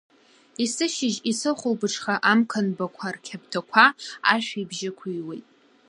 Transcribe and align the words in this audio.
Есышьыжь, 0.63 1.19
есыхәылбыҽха 1.29 2.15
Амқанбақәа 2.31 3.07
рқьаԥҭақәа 3.15 3.85
ашәи 4.33 4.69
бжьы 4.69 4.89
ықәыҩуеит. 4.91 5.45